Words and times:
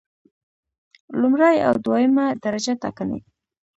لومړی 1.21 1.55
او 1.67 1.73
دویمه 1.85 2.25
درجه 2.43 2.73
ټاکنې 2.81 3.19